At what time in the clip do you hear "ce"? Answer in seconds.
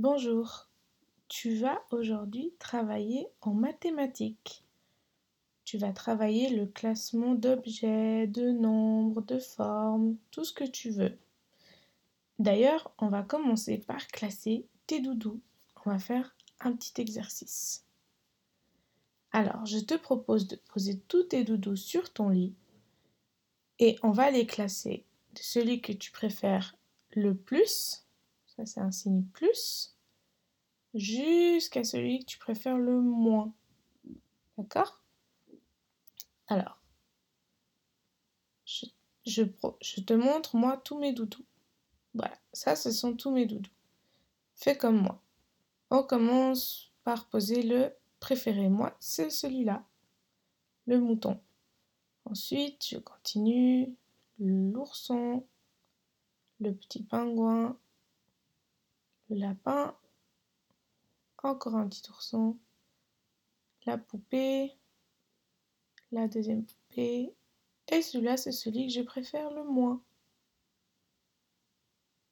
10.44-10.54, 42.76-42.90